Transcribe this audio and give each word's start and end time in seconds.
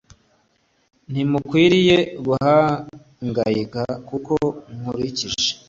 ntimukwiriye 1.11 1.97
guhangayika 2.25 3.81
kuko 4.07 4.33
nkurikije 4.77 5.49